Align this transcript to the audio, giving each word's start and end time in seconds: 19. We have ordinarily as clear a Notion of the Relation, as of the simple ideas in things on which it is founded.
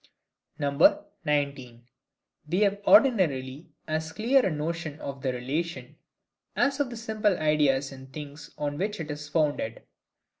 19. 0.57 1.83
We 2.49 2.59
have 2.61 2.79
ordinarily 2.87 3.69
as 3.87 4.11
clear 4.11 4.43
a 4.43 4.49
Notion 4.49 4.99
of 4.99 5.21
the 5.21 5.31
Relation, 5.31 5.95
as 6.55 6.79
of 6.79 6.89
the 6.89 6.97
simple 6.97 7.37
ideas 7.37 7.91
in 7.91 8.07
things 8.07 8.49
on 8.57 8.79
which 8.79 8.99
it 8.99 9.11
is 9.11 9.29
founded. 9.29 9.83